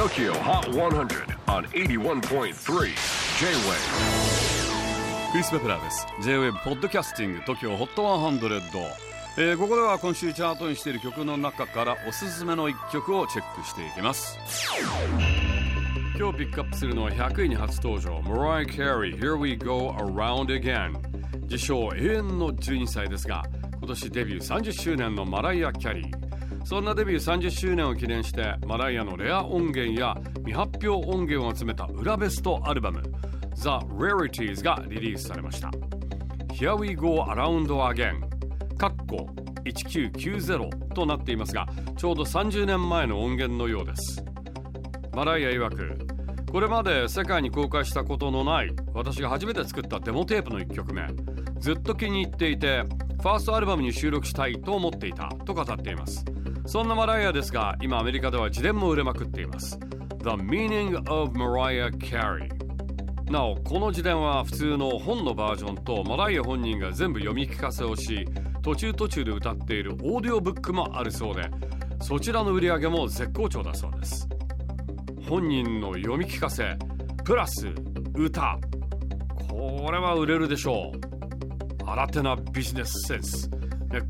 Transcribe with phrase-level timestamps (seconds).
[0.00, 2.54] TOKYO HOT 100 on 81.3 J-WAVE
[5.30, 6.06] クリス・ベプラーです。
[6.22, 8.92] J-WAVE ポッドキャスティング TOKYO HOT 100、
[9.36, 14.38] えー、ここでは今週チャートにしている曲の中からおすすめの一曲をチェックしていきます。
[16.18, 20.98] 今日ピックアップするのは100位に初登場 Mariah Carey Here We Go Around Again
[21.42, 23.42] 自称永遠の12歳ですが
[23.72, 26.29] 今年デビュー30周年のマライア・キャリー。
[26.64, 33.02] そんなデビュー30周年を記念してマライアのレア音源や未発表音源を集めた裏ベストアルバム
[33.54, 35.70] The Rarities がリリースされました。
[36.52, 39.28] Here We Go Around Again かっこ
[39.64, 44.24] 1990となっていますがちょうど30年前の音源のようです。
[45.12, 45.98] マライア曰く
[46.50, 51.06] これまで世界に公開したことのない私が初めて作ったデモテープの1曲目。
[51.58, 52.84] ずっと気に入っていて
[53.20, 56.24] ファーストアルバムに収録したいと思っていたと語っています。
[56.66, 59.78] そんなマライアですが今アメリカでは自伝も売れまくっています。
[60.22, 62.48] The Meaning of Mariah Carey
[63.30, 68.26] なおこの自伝は普通の本のバージョンとマライア本人が全部読み聞かせをし
[68.62, 71.48] 途中途中で歌っているオーディオブックもあるそうで
[72.00, 74.26] そちらの売り上げも絶好調だそうです。
[75.28, 76.76] 本人の読み聞かせ
[77.24, 77.68] プラス
[78.14, 78.58] 歌。
[79.48, 81.09] これは売れるでしょう。
[81.90, 83.50] 新手なビジネスセンス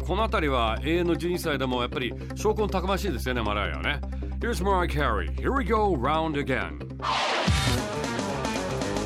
[0.06, 4.00] この辺りは永遠の12歳でもやっぱり証拠たくましいですよねマライアね
[4.40, 6.78] Here's Mariah Carey Here we go round again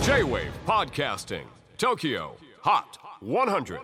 [0.02, 1.44] J-Wave Podcasting
[1.78, 3.78] Tokyo Hot 100